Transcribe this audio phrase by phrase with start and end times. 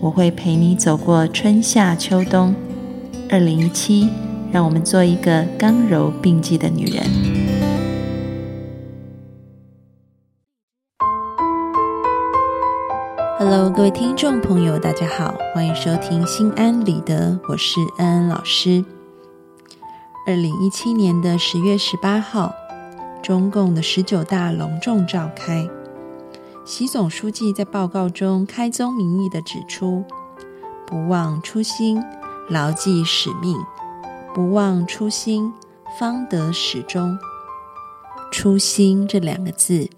[0.00, 2.54] 我会陪你走过春夏秋冬。
[3.28, 4.08] 二零一七，
[4.52, 7.02] 让我们做一个刚柔并济的女人。
[13.38, 18.84] Hello，各位听众朋友，大家好，欢迎收听《心安理得》，我是安安老师。
[20.26, 22.54] 二零一七年的十月十八号，
[23.20, 25.68] 中共的十九大隆重召开。
[26.68, 30.04] 习总书记在报告中开宗明义的指出
[30.86, 31.98] ：“不忘初心，
[32.50, 33.56] 牢记使命；
[34.34, 35.50] 不忘初心，
[35.98, 37.18] 方得始终。”
[38.30, 39.88] 初心这两个字，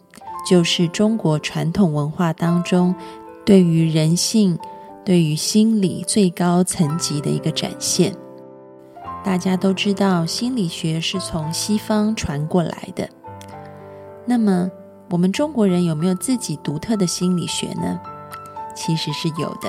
[0.49, 2.95] 就是中国传统文化当中。
[3.45, 4.57] 对于人性，
[5.05, 8.15] 对于心理最高层级的一个展现。
[9.25, 13.09] 大家都知道，心理学是从西方传过来的。
[14.25, 14.71] 那么，
[15.11, 18.01] 我们中国人有没有自己独特的心理学呢？
[18.77, 19.69] 其实是有的，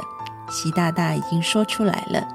[0.51, 2.27] 习大大已经说出来了。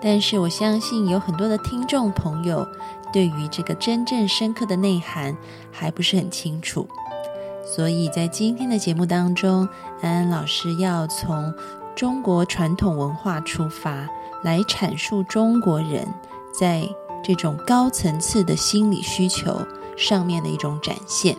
[0.00, 2.66] 但是，我相信有很多的听众朋友
[3.12, 5.36] 对于这个真正深刻的内涵
[5.72, 6.86] 还不是很清楚。
[7.66, 9.68] 所以在今天的节目当中，
[10.00, 11.52] 安安老师要从
[11.96, 14.08] 中国传统文化出发，
[14.42, 16.06] 来阐述中国人
[16.56, 16.88] 在
[17.24, 21.36] 这种高层次的心理需求上面的一种展现，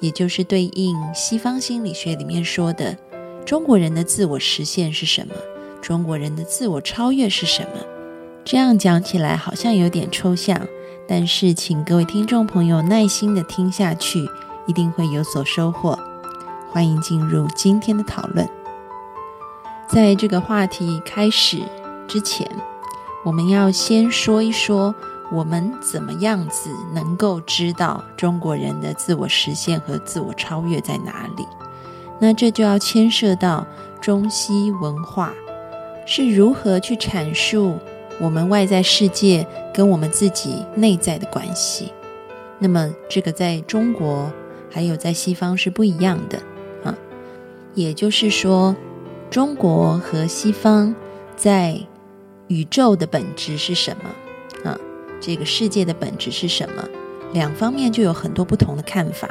[0.00, 2.96] 也就是对应西方心理学里面说的
[3.44, 5.34] 中国人的自我实现是什么，
[5.80, 7.80] 中国人的自我超越是什么。
[8.44, 10.60] 这样讲起来好像有点抽象，
[11.06, 14.28] 但是请各位听众朋友耐心的听下去。
[14.66, 15.98] 一定会有所收获。
[16.70, 18.46] 欢迎进入今天的讨论。
[19.88, 21.62] 在这个话题开始
[22.06, 22.46] 之前，
[23.24, 24.94] 我们要先说一说
[25.30, 31.46] 我们怎么样子能够知道中国人的自我实现和自我超越在哪里。
[32.18, 33.66] 那这就要牵涉到
[34.00, 35.32] 中西文化
[36.06, 37.78] 是如何去阐述
[38.20, 41.92] 我们外在世界跟我们自己内在的关系。
[42.58, 44.30] 那么，这个在中国。
[44.70, 46.38] 还有在西方是不一样的
[46.84, 46.94] 啊，
[47.74, 48.76] 也就是说，
[49.30, 50.94] 中国和西方
[51.36, 51.80] 在
[52.48, 54.10] 宇宙的本质是什么？
[55.20, 56.88] 这个世界的本质是什么？
[57.32, 59.28] 两方面就有很多不同的看法。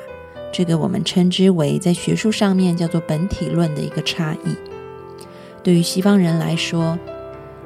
[0.53, 4.55] 这个我们称之为在学术上面叫做本体论的一个差异。
[5.63, 6.97] 对于西方人来说，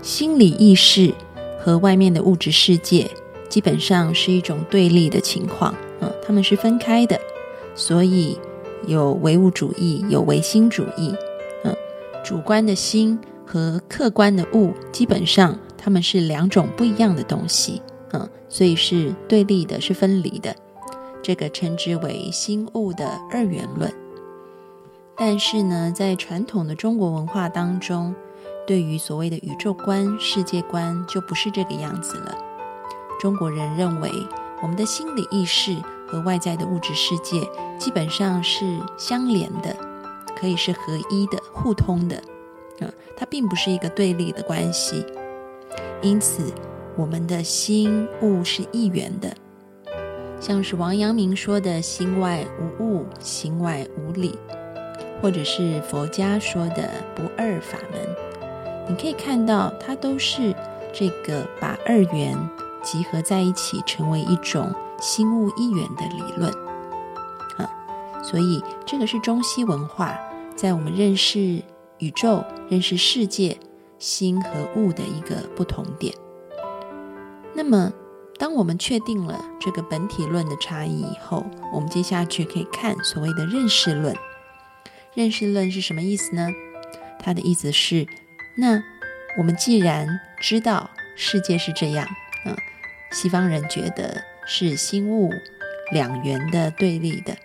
[0.01, 1.13] 心理意识
[1.59, 3.09] 和外面的物质世界
[3.47, 7.19] 基本上是一种对立的情况啊，他们是分开的。
[7.75, 8.37] 所以
[8.87, 11.13] 有唯物主义，有唯心主义，
[11.63, 11.75] 嗯，
[12.23, 17.81] 主观的心和客观的物，基本上他们是两种不一样的东西，
[18.13, 20.55] 嗯，所以是对立的，是分离的。
[21.22, 23.94] 这个称之为心物的二元论。
[25.16, 28.13] 但是呢，在传统的中国文化当中，
[28.66, 32.38] 对于所谓的宇宙观、世界观，就不是这个样子了。
[33.19, 34.11] 中国人认为，
[34.61, 35.75] 我们的心理意识。
[36.11, 37.41] 和外在的物质世界
[37.79, 39.73] 基本上是相连的，
[40.35, 42.17] 可以是合一的、互通的，
[42.81, 45.05] 啊，它并不是一个对立的关系。
[46.01, 46.51] 因此，
[46.96, 49.35] 我们的心物是一元的，
[50.40, 52.46] 像是王阳明说的“心外
[52.79, 54.38] 无物，心外无理”，
[55.22, 58.02] 或者是佛家说的“不二法门”。
[58.90, 60.53] 你可以看到，它都是
[60.91, 62.38] 这个把二元
[62.84, 64.73] 集合在一起，成为一种。
[65.02, 66.52] 心物一元的理论，
[67.58, 67.68] 啊，
[68.22, 70.16] 所以这个是中西文化
[70.56, 71.59] 在我们认识
[71.97, 73.58] 宇宙、认识世界、
[73.97, 76.14] 心和物的一个不同点。
[77.53, 77.91] 那么，
[78.37, 84.15] 当我们确定了这个本体论的差异以后，我们接下去可以看所谓的认识论。
[85.13, 86.47] 认识论是什么意思呢？
[87.19, 88.07] 它的意思是，
[88.57, 88.81] 那
[89.37, 92.07] 我们既然知道世界是这样，
[92.45, 92.55] 嗯，
[93.11, 94.23] 西方人觉得。
[94.43, 95.29] 是心物
[95.91, 97.37] 两元的对立的，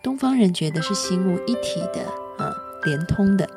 [0.00, 2.06] 东方人觉得是心物一体的
[2.38, 2.54] 啊，
[2.84, 3.50] 连通的。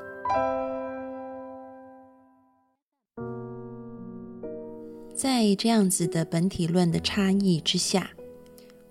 [5.20, 8.12] 在这样子的本体论的差异之下，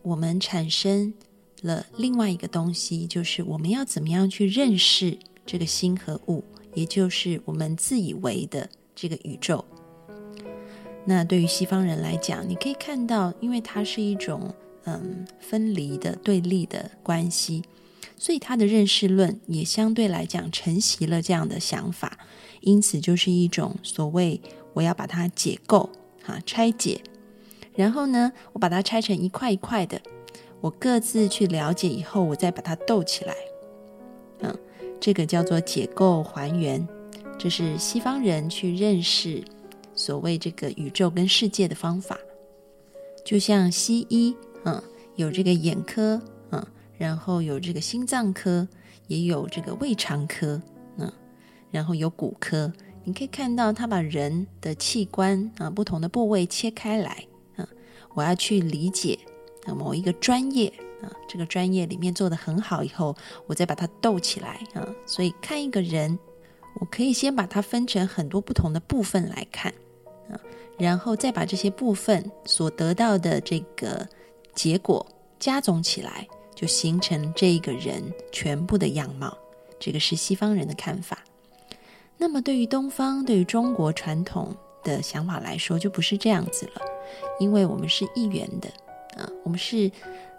[0.03, 1.15] 我们产生
[1.63, 6.45] 了另外一个东西，就是我们要怎么样去认识这个心和物，
[6.75, 9.65] 也就是我们自以为的这个宇宙。
[11.07, 14.55] 那对于西方人来讲，你可以看到，因为它是一种
[14.85, 17.63] 嗯分离的对立的关系，
[18.19, 22.19] 所以他的认识论也相对来讲承袭了这样的想法，
[22.61, 24.39] 因此就是一种所谓
[24.75, 25.89] 我要把它解构
[26.29, 27.01] 啊拆解，
[27.75, 30.01] 然后呢，我把它拆成一块一块的，
[30.61, 33.35] 我各自去了解以后，我再把它斗起来，
[34.41, 34.57] 嗯，
[35.01, 36.87] 这个叫做解构还原，
[37.39, 39.43] 这是西方人去认识。
[39.95, 42.17] 所谓这个宇宙跟世界的方法，
[43.25, 44.81] 就像西医，嗯，
[45.17, 46.23] 有这个眼科，
[46.53, 46.65] 嗯，
[46.97, 48.69] 然后有这个心脏科，
[49.09, 50.63] 也有这个胃肠科，
[50.99, 51.13] 嗯，
[51.73, 52.73] 然后有骨科。
[53.09, 57.25] 你可以看到，他把人的器官啊，不同的部位切开来，
[57.57, 57.67] 啊，
[58.13, 59.19] 我要去理解
[59.65, 60.69] 啊某一个专业
[61.01, 63.17] 啊，这个专业里面做的很好以后，
[63.47, 64.87] 我再把它斗起来啊。
[65.07, 66.19] 所以看一个人，
[66.79, 69.73] 我可以先把它分成很多不同的部分来看
[70.31, 70.39] 啊。
[70.77, 74.07] 然后再把这些部分所得到的这个
[74.55, 75.07] 结果
[75.39, 79.35] 加总起来，就形成这一个人全部的样貌。
[79.81, 81.25] 这个是西方人的看法。
[82.19, 86.83] 那么对于东方、对于中国传统的想法来说，就不是这样子了，
[87.39, 88.69] 因为我们是一元的
[89.17, 89.91] 啊，我们是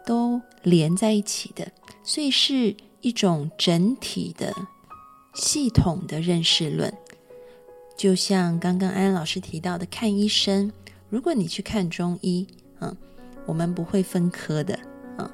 [0.06, 1.72] 都连在一起的，
[2.04, 4.54] 所以是一种整体的
[5.34, 6.94] 系统的认识论。
[7.96, 10.72] 就像刚刚安安老师提到的，看医生，
[11.10, 12.48] 如果你去看中医，
[12.80, 12.96] 嗯，
[13.46, 14.78] 我们不会分科的，
[15.18, 15.30] 嗯，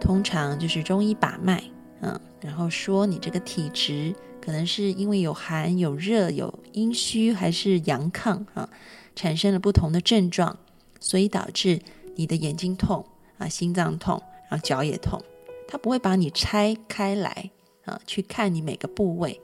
[0.00, 1.62] 通常就是中医把脉，
[2.00, 4.14] 嗯，然后说你这个体质
[4.46, 8.70] 可能是因为有寒、有热、有阴虚还是阳亢啊，
[9.16, 10.56] 产生了不同的症状，
[11.00, 11.80] 所以导致
[12.14, 13.04] 你的眼睛痛
[13.38, 15.20] 啊，心脏痛，然后脚也痛，
[15.66, 17.50] 他不会把你拆开来
[17.86, 19.40] 啊，去看你每个部位。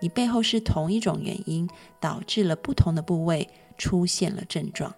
[0.00, 3.48] 你背后是同一种原因导致了不同的部位
[3.78, 4.92] 出现了症状，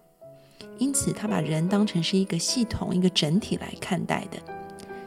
[0.79, 4.39] 因此他把人当成是一个系统、一个整体来看待的。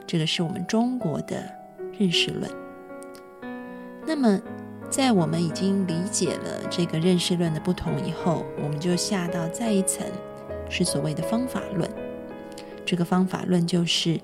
[0.05, 1.51] 这个是我们中国的
[1.97, 2.66] 认识论。
[4.07, 4.41] 那么，
[4.89, 10.07] 在我们已经理解了这个认识论的不同以后，我们就下到再一层，
[10.69, 11.91] 是所谓的方法论。
[12.85, 14.17] 这个方法论就是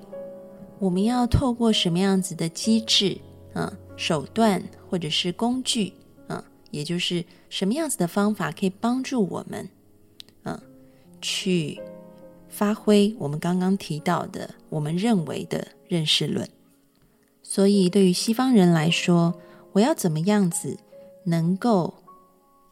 [0.79, 3.17] 我们要透过什么样子的机制，
[3.53, 3.73] 啊？
[3.97, 5.91] 手段或者是工具，
[6.29, 6.41] 嗯，
[6.71, 9.69] 也就是什么样子的方法可以帮助我们，
[10.43, 10.57] 嗯，
[11.21, 11.79] 去
[12.47, 16.47] 发挥我们刚刚提到的我们认为的认识论。
[17.43, 19.35] 所以，对于西方人来说，
[19.73, 20.77] 我要怎么样子
[21.23, 21.93] 能够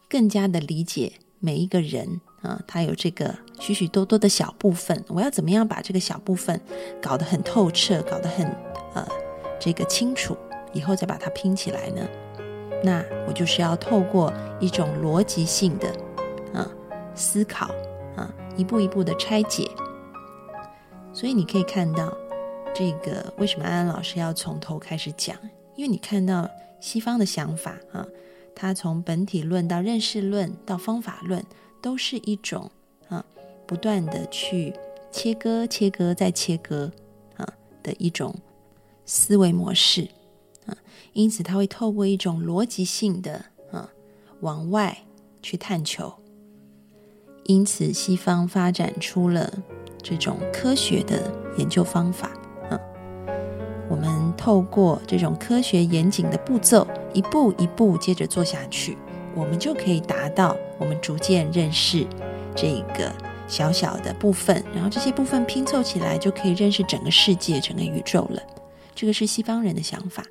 [0.08, 2.62] 更加的理解每一个人啊？
[2.68, 6.62] 他有这个许许多多的小部分，我要怎么样把这个小部分
[7.02, 8.46] 搞得很透彻，搞得很
[8.94, 9.08] 呃
[9.60, 10.38] 这个清楚？
[10.74, 12.08] 以后再把它拼起来呢？
[12.84, 15.88] 那我就是要透过一种逻辑性的
[16.54, 16.70] 啊
[17.16, 17.72] 思考
[18.16, 19.70] 啊，一步一步的拆解。
[21.14, 22.16] 所以你可以看到，
[22.76, 25.36] 这个为什么安安老师要从头开始讲？
[25.76, 26.48] 因为你看到
[26.82, 28.06] 西方的想法啊，
[28.54, 31.46] 它从本体论到认识论到方法论，
[31.82, 32.70] 都是一种
[33.08, 33.24] 啊
[33.66, 34.74] 不断的去
[35.12, 36.92] 切割、切割再切割
[37.38, 37.48] 啊
[37.82, 38.36] 的一种
[39.06, 40.10] 思维模式
[40.66, 40.76] 啊。
[41.14, 43.90] 因此，他会透过一种逻辑性的啊
[44.42, 44.98] 往外
[45.42, 46.12] 去探求。
[47.46, 49.52] 因此，西方发展出了
[50.02, 52.32] 这种科学的研究方法。
[54.42, 58.98] 透过这种科学严谨的步骤，一步一步接着做下去，
[59.36, 62.08] 我们就可以达到我们逐渐认识
[62.56, 63.14] 这个
[63.48, 68.42] 小小的部分，然后这些部分拼凑起来，就可以认识整个世界、整个宇宙了。
[68.96, 70.26] 这个是西方人的想法。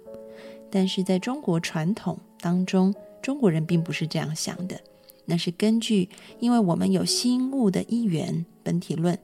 [0.72, 4.80] 但是在中国传统当中，中国人并不是这样想的。
[5.24, 6.08] 那是根据，
[6.40, 9.16] 因为我们有心物的一元本体论，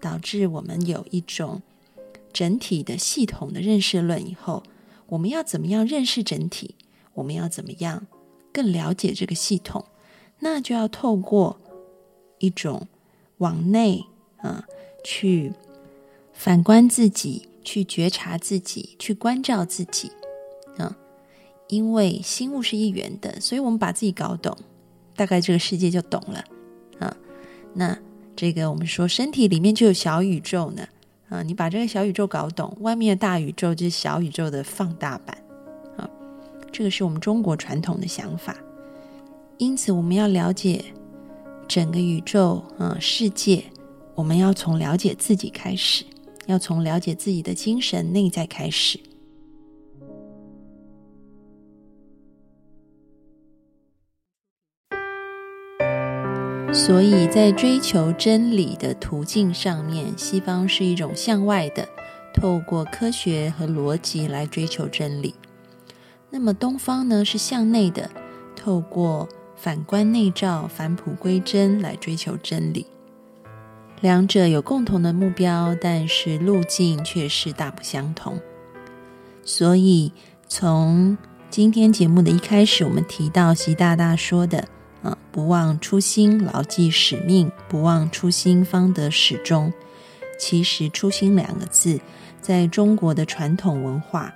[0.00, 1.62] 导致我们有一种
[2.34, 4.28] 整体的系统的认识论。
[4.28, 4.62] 以后
[5.06, 6.74] 我们要怎么样认识整体？
[7.14, 8.06] 我们要怎么样
[8.52, 9.86] 更了解这个系统？
[10.40, 11.58] 那就要透过
[12.40, 12.88] 一种
[13.38, 14.04] 往内
[14.38, 14.66] 啊
[15.04, 15.52] 去
[16.32, 20.10] 反观自己，去觉察自己，去关照自己。
[20.76, 20.96] 啊，
[21.68, 24.58] 因为心物是一元的，所以我们把自己搞懂，
[25.14, 26.44] 大概这个世界就懂了
[26.98, 27.16] 啊。
[27.74, 27.96] 那
[28.34, 30.88] 这个我们说身体里面就有小宇宙呢
[31.34, 35.36] 啊，你把这个小宇宙搞懂，外面的大宇宙就是小宇宙的放大版
[35.96, 36.08] 啊。
[36.70, 38.56] 这个是我们中国传统的想法，
[39.58, 40.84] 因此我们要了解
[41.66, 43.64] 整个宇宙啊世界，
[44.14, 46.04] 我们要从了解自己开始，
[46.46, 49.00] 要从了解自己的精神内在开始。
[56.74, 61.88] 所以在追求真理的途径上面，西方是一种向外的，
[62.34, 65.32] 透过科学和逻辑来追求真理；
[66.30, 68.10] 那么东方呢，是向内的，
[68.56, 72.86] 透过反观内照、返璞归真来追求真理。
[74.00, 78.38] 两者有共同的目标，但是路径却是大不相同。
[79.44, 80.12] 所以，
[80.48, 81.16] 从
[81.48, 84.68] 今天节目的一开始，我们提到习大大说的。
[85.04, 85.16] 啊！
[85.30, 89.72] 不忘初心，牢记使命；不忘初心，方得始终。
[90.38, 92.00] 其实“初心”两个字，
[92.40, 94.34] 在中国的传统文化，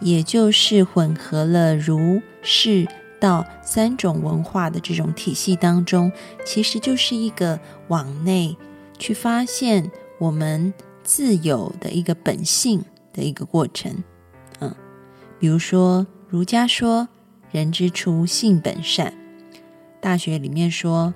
[0.00, 2.86] 也就是混合了儒、释、
[3.18, 6.12] 道三种文化的这种体系当中，
[6.44, 7.58] 其实就是一个
[7.88, 8.56] 往内
[8.98, 14.04] 去发现我们自有的一个本性的一个过程。
[14.60, 14.74] 嗯，
[15.38, 17.08] 比如说儒家说
[17.50, 19.12] ：“人之初，性本善。”
[20.00, 21.12] 大学里面说，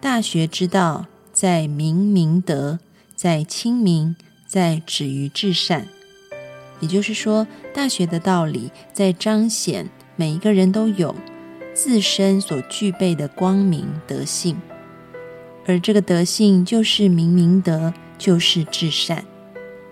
[0.00, 2.78] 大学之道在明明德，
[3.16, 4.14] 在亲民，
[4.46, 5.88] 在止于至善。
[6.80, 11.14] 也就是说，大学的道理在彰显每一个人都有
[11.74, 14.60] 自身所具备的光明德性，
[15.66, 19.24] 而这个德性就是明明德，就是至善。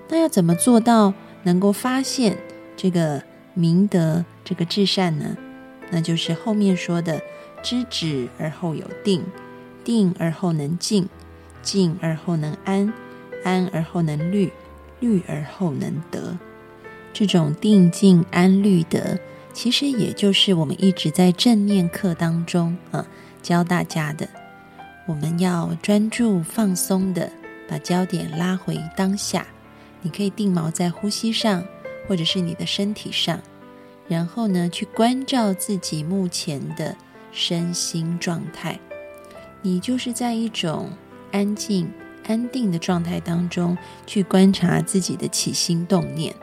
[0.09, 2.37] 那要怎么做到能够发现
[2.76, 3.23] 这个
[3.55, 5.37] 明德、这个至善呢？
[5.90, 7.21] 那就是后面说的。
[7.66, 9.25] 知止而后有定，
[9.82, 11.08] 定而后能静，
[11.62, 12.92] 静而后能安，
[13.42, 14.52] 安而后能虑，
[15.00, 16.38] 虑而后能得。
[17.12, 19.18] 这种定静安虑得，
[19.52, 23.04] 其实也就是我们一直在正念课当中啊
[23.42, 24.28] 教大家的。
[25.08, 27.32] 我们要专注放松的，
[27.68, 29.44] 把焦点拉回当下。
[30.02, 31.64] 你可以定锚在呼吸上，
[32.06, 33.40] 或者是你的身体上，
[34.06, 36.96] 然后呢，去关照自己目前的。
[37.38, 38.81] 身心状态，
[39.61, 40.88] 你就是在一种
[41.33, 41.87] 安静、
[42.26, 43.76] 安定的状态当中
[44.07, 46.35] 去观察自己的起心动念。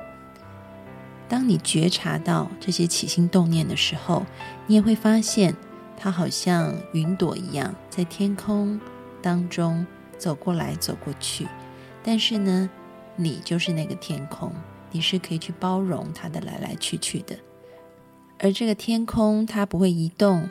[1.27, 4.23] 当你觉察到这些起心动念的时候，
[4.67, 5.55] 你也会发现
[5.97, 8.79] 它好像云朵一样在天空
[9.19, 9.83] 当中
[10.19, 11.47] 走过来走过去。
[12.03, 12.69] 但是呢，
[13.15, 14.53] 你就是那个天空，
[14.91, 17.35] 你是可以去包容它的来来去去的。
[18.37, 20.47] 而这个天空它不会移动。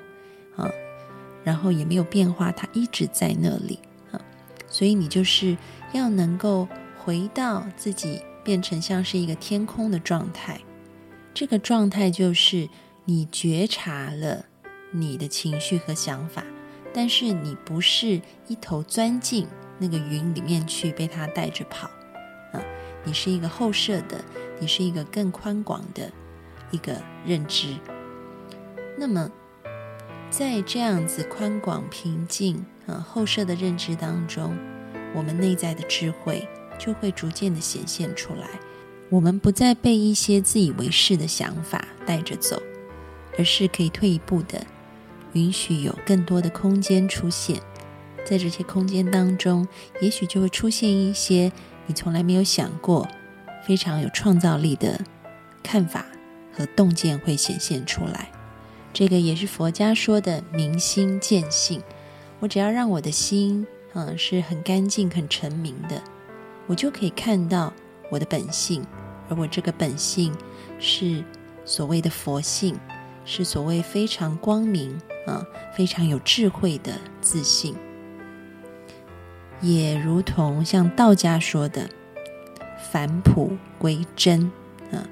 [1.44, 3.78] 然后也没有变化，它一直在那里
[4.12, 4.20] 啊，
[4.68, 5.56] 所以你就是
[5.92, 6.68] 要能够
[6.98, 10.60] 回到自己变成像是一个天空的状态，
[11.34, 12.68] 这个状态就是
[13.04, 14.44] 你觉察了
[14.92, 16.44] 你的情绪和想法，
[16.94, 21.88] 但是你不是一头钻进那个云里面去被它带着跑
[22.52, 22.62] 啊，
[23.04, 24.24] 你是一个后设的，
[24.60, 26.08] 你是一个更宽广的
[26.70, 26.96] 一个
[27.26, 27.76] 认知，
[28.96, 29.28] 那么。
[30.32, 34.56] 在这样子宽广、平静、啊后设的认知当中，
[35.14, 36.48] 我们内在的智慧
[36.78, 38.48] 就会逐渐的显现出来。
[39.10, 42.62] 我们不再被一些自以为是的想法带着走，
[43.36, 44.66] 而是可以退一步的，
[45.34, 47.60] 允许有更多的空间出现。
[48.24, 49.68] 在这些空间当中，
[50.00, 51.52] 也许就会出现一些
[51.84, 53.06] 你从来没有想过、
[53.66, 54.98] 非常有创造力的
[55.62, 56.06] 看法
[56.54, 58.30] 和洞见会显现出来。
[58.92, 61.82] 这个也是佛家说的明心见性。
[62.40, 66.02] 我只要让我的心，嗯，是很干净、很澄明的，
[66.66, 67.72] 我就可以看到
[68.10, 68.84] 我的本性。
[69.30, 70.34] 而我这个本性
[70.78, 71.24] 是
[71.64, 72.78] 所谓的佛性，
[73.24, 77.74] 是所谓非常光明啊、非常有智慧的自信。
[79.60, 81.88] 也如同像道家说的
[82.90, 84.50] “返璞归真”
[84.92, 85.06] 啊，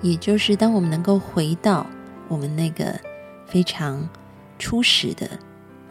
[0.00, 1.86] 也就是当我们能够回到。
[2.28, 2.98] 我们那个
[3.46, 4.08] 非常
[4.58, 5.28] 初始的，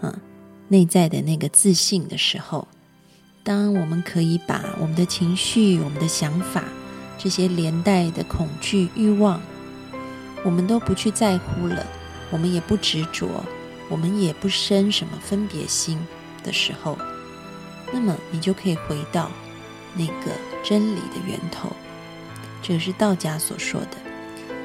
[0.02, 0.20] 啊，
[0.68, 2.68] 内在的那个自信的时候，
[3.44, 6.64] 当我们可以把我们的情绪、我们的想法
[7.18, 9.42] 这些连带的恐惧、欲望，
[10.44, 11.86] 我们都不去在乎了，
[12.32, 13.44] 我们也不执着，
[13.90, 16.00] 我们也不生什么分别心
[16.44, 16.98] 的时候，
[17.94, 19.30] 那么你就可以回到
[19.96, 20.32] 那个
[20.64, 21.72] 真理的源头。
[22.62, 23.98] 这是道家所说的，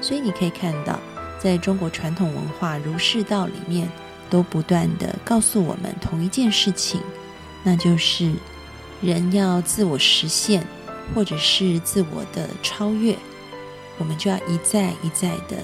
[0.00, 0.98] 所以你可以看到。
[1.38, 3.88] 在中国传统文化儒释道里面，
[4.28, 7.00] 都不断的告诉我们同一件事情，
[7.62, 8.32] 那就是
[9.00, 10.66] 人要自我实现，
[11.14, 13.16] 或者是自我的超越，
[13.98, 15.56] 我们就要一再一再的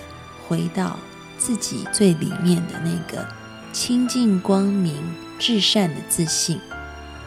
[0.47, 0.97] 回到
[1.37, 3.27] 自己最里面的那个
[3.73, 4.97] 清净光明
[5.39, 6.61] 至善的自信，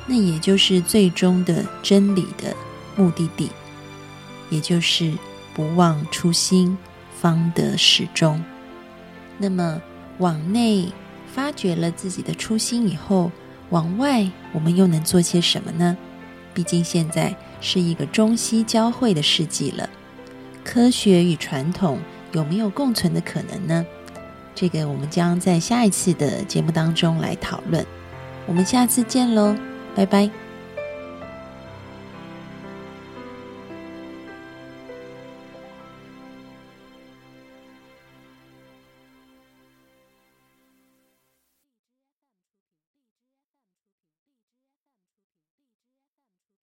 [0.05, 2.55] 那也就是最终的真理的
[2.95, 3.51] 目的地，
[4.49, 5.13] 也就是
[5.53, 6.77] 不忘初心。
[7.21, 8.43] 方得始终。
[9.37, 9.81] 那么，
[10.19, 10.91] 往内
[11.33, 13.31] 发掘了自己的初心以后，
[13.69, 15.97] 往外，我们又能做些什么呢？
[16.53, 19.87] 毕竟现在是一个中西交汇的世纪了，
[20.63, 21.99] 科学与传统
[22.31, 23.85] 有没有共存的可能呢？
[24.55, 27.85] 这个我们将在下一次的节目当中来讨论。
[28.47, 29.55] 我们下次见喽，
[29.95, 30.46] 拜拜。